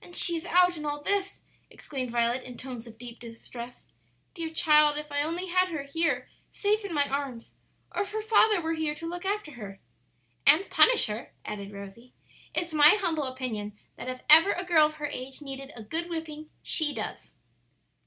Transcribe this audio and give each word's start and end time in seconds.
"And 0.00 0.16
she 0.16 0.36
is 0.38 0.46
out 0.46 0.78
in 0.78 0.86
all 0.86 1.02
this!" 1.02 1.42
exclaimed 1.68 2.10
Violet 2.10 2.44
in 2.44 2.56
tones 2.56 2.86
of 2.86 2.96
deep 2.96 3.18
distress. 3.20 3.84
"Dear 4.32 4.48
child, 4.48 4.96
if 4.96 5.12
I 5.12 5.20
only 5.22 5.48
had 5.48 5.68
her 5.68 5.82
here 5.82 6.30
safe 6.50 6.82
in 6.82 6.94
my 6.94 7.06
arms, 7.10 7.52
or 7.94 8.00
if 8.00 8.12
her 8.12 8.22
father 8.22 8.62
were 8.62 8.72
here 8.72 8.94
to 8.94 9.06
look 9.06 9.26
after 9.26 9.52
her!" 9.60 9.78
"And 10.46 10.70
punish 10.70 11.08
her," 11.08 11.34
added 11.44 11.72
Rosie. 11.72 12.14
"It's 12.54 12.72
my 12.72 12.92
humble 12.94 13.24
opinion 13.24 13.78
that 13.96 14.08
if 14.08 14.22
ever 14.30 14.52
a 14.52 14.64
girl 14.64 14.86
of 14.86 14.94
her 14.94 15.08
age 15.08 15.42
needed 15.42 15.72
a 15.76 15.82
good 15.82 16.08
whipping, 16.08 16.48
she 16.62 16.94
does." 16.94 17.30